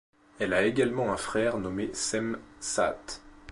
[0.39, 3.21] Elle a également un frère nommé Cem Saat.